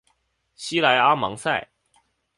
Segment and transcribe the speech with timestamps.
[0.55, 1.69] 西莱阿芒塞。